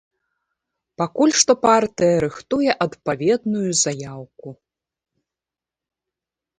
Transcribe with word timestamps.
Пакуль 1.01 1.33
што 1.41 1.51
партыя 1.65 2.15
рыхтуе 2.25 2.71
адпаведную 2.87 3.69
заяўку. 3.85 4.59